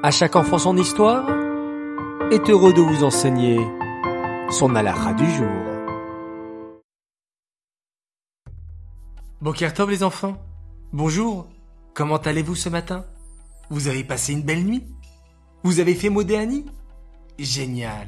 [0.00, 1.28] À chaque enfant son histoire
[2.30, 3.58] est heureux de vous enseigner
[4.48, 5.48] son alara du jour.
[9.40, 10.36] Bokertov les enfants,
[10.92, 11.48] bonjour,
[11.94, 13.06] comment allez-vous ce matin?
[13.70, 14.84] Vous avez passé une belle nuit?
[15.64, 16.64] Vous avez fait Modéani?
[17.36, 18.06] Génial,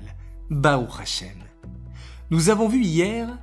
[0.49, 1.43] Baou Hashem.
[2.31, 3.37] Nous avons vu hier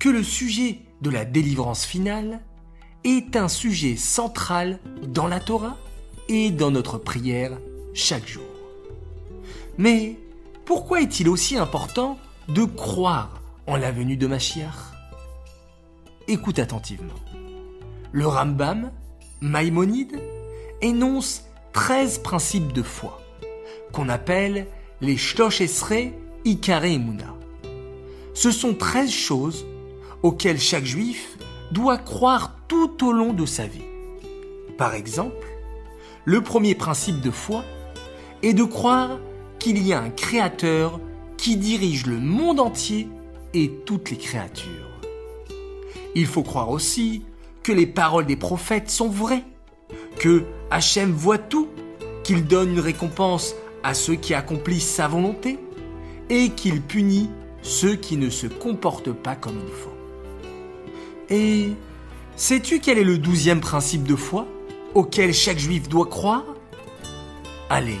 [0.00, 2.40] que le sujet de la délivrance finale
[3.04, 5.76] est un sujet central dans la Torah
[6.28, 7.56] et dans notre prière
[7.94, 8.42] chaque jour.
[9.78, 10.16] Mais
[10.64, 14.74] pourquoi est-il aussi important de croire en la venue de Machiach
[16.28, 17.14] Écoute attentivement.
[18.12, 18.90] Le Rambam,
[19.40, 20.20] Maïmonide,
[20.82, 23.20] énonce 13 principes de foi,
[23.92, 24.66] qu'on appelle
[25.00, 26.12] les Shlosh Esre
[26.44, 27.34] Ikare Emuna.
[28.34, 29.66] Ce sont 13 choses
[30.22, 31.38] auxquelles chaque juif
[31.70, 33.84] doit croire tout au long de sa vie.
[34.78, 35.46] Par exemple,
[36.24, 37.64] le premier principe de foi
[38.44, 39.20] et de croire
[39.58, 41.00] qu'il y a un créateur
[41.38, 43.08] qui dirige le monde entier
[43.54, 45.00] et toutes les créatures.
[46.14, 47.22] Il faut croire aussi
[47.62, 49.44] que les paroles des prophètes sont vraies,
[50.18, 51.68] que Hachem voit tout,
[52.22, 55.58] qu'il donne une récompense à ceux qui accomplissent sa volonté
[56.28, 57.30] et qu'il punit
[57.62, 61.34] ceux qui ne se comportent pas comme il faut.
[61.34, 61.70] Et
[62.36, 64.46] sais-tu quel est le douzième principe de foi
[64.92, 66.44] auquel chaque juif doit croire?
[67.70, 68.00] Allez,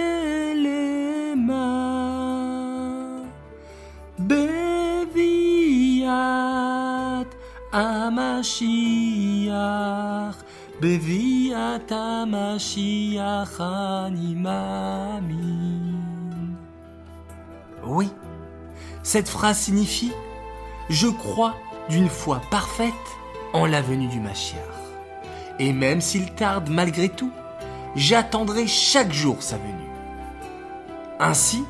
[17.85, 18.09] Oui,
[19.03, 20.11] cette phrase signifie
[20.89, 21.55] Je crois
[21.89, 22.93] d'une foi parfaite
[23.53, 24.59] en la venue du Mashiach.
[25.57, 27.31] Et même s'il tarde malgré tout,
[27.95, 29.89] j'attendrai chaque jour sa venue.
[31.21, 31.63] Ainsi,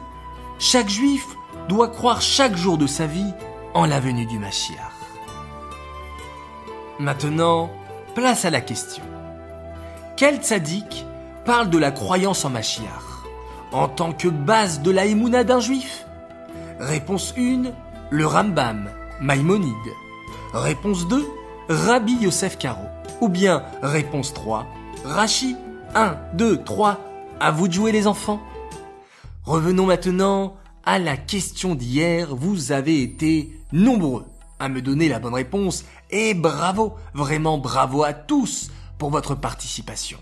[0.57, 1.27] chaque juif
[1.69, 3.33] doit croire chaque jour de sa vie
[3.75, 5.00] en la venue du Mashiach.
[7.01, 7.71] Maintenant,
[8.13, 9.03] place à la question.
[10.15, 11.03] Quel tzaddik
[11.45, 12.85] parle de la croyance en Mashiach
[13.71, 16.05] en tant que base de la émouna d'un juif?
[16.79, 17.71] Réponse 1,
[18.11, 18.87] le Rambam,
[19.19, 19.73] Maïmonide.
[20.53, 21.27] Réponse 2,
[21.69, 22.85] Rabbi Yosef Karo.
[23.19, 24.67] Ou bien réponse 3,
[25.03, 25.55] Rashi.
[25.95, 26.99] 1, 2, 3,
[27.39, 28.39] à vous de jouer les enfants.
[29.43, 32.35] Revenons maintenant à la question d'hier.
[32.35, 34.25] Vous avez été nombreux
[34.61, 40.19] à me donner la bonne réponse et bravo, vraiment bravo à tous pour votre participation.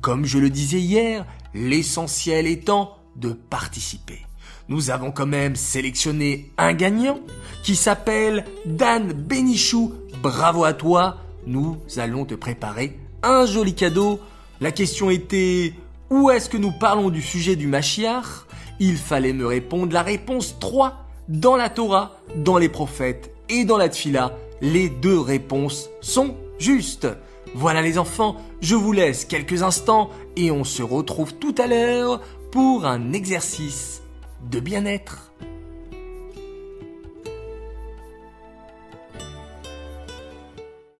[0.00, 4.20] Comme je le disais hier, l'essentiel étant de participer.
[4.68, 7.20] Nous avons quand même sélectionné un gagnant
[7.62, 9.92] qui s'appelle Dan Benichou.
[10.22, 11.18] Bravo à toi.
[11.46, 14.20] Nous allons te préparer un joli cadeau.
[14.60, 15.74] La question était
[16.08, 18.46] où est-ce que nous parlons du sujet du Machiach
[18.80, 23.76] Il fallait me répondre la réponse 3 dans la Torah, dans les prophètes et dans
[23.76, 27.06] la Tfila, les deux réponses sont justes.
[27.54, 32.22] Voilà les enfants, je vous laisse quelques instants et on se retrouve tout à l'heure
[32.50, 34.02] pour un exercice
[34.50, 35.32] de bien-être.